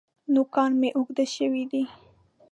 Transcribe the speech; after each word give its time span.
نوکان 0.33 0.71
مي 0.79 0.89
اوږده 0.97 1.25
شوي 1.35 1.63
دي. 1.71 1.83